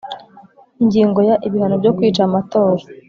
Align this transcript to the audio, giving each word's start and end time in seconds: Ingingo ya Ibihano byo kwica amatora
Ingingo 0.81 1.19
ya 1.27 1.35
Ibihano 1.47 1.75
byo 1.81 1.91
kwica 1.97 2.21
amatora 2.27 2.83